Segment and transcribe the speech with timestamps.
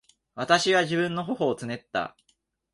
[0.33, 2.17] 私は自分の頬をつねった。